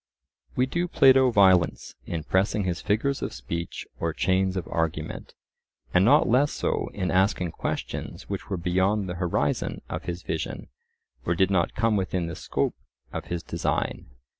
We 0.55 0.65
do 0.65 0.87
Plato 0.87 1.29
violence 1.29 1.93
in 2.07 2.23
pressing 2.23 2.63
his 2.63 2.81
figures 2.81 3.21
of 3.21 3.33
speech 3.33 3.85
or 3.99 4.13
chains 4.13 4.57
of 4.57 4.67
argument; 4.67 5.35
and 5.93 6.03
not 6.03 6.27
less 6.27 6.51
so 6.51 6.89
in 6.91 7.11
asking 7.11 7.51
questions 7.51 8.27
which 8.27 8.49
were 8.49 8.57
beyond 8.57 9.07
the 9.07 9.13
horizon 9.21 9.83
of 9.91 10.05
his 10.05 10.23
vision, 10.23 10.69
or 11.23 11.35
did 11.35 11.51
not 11.51 11.75
come 11.75 11.97
within 11.97 12.25
the 12.25 12.35
scope 12.35 12.73
of 13.13 13.25
his 13.25 13.43
design. 13.43 14.07